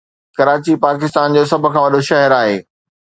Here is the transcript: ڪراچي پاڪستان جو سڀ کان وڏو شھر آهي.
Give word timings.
ڪراچي 0.37 0.73
پاڪستان 0.85 1.27
جو 1.35 1.43
سڀ 1.51 1.63
کان 1.73 1.81
وڏو 1.83 1.99
شھر 2.07 2.31
آهي. 2.39 2.57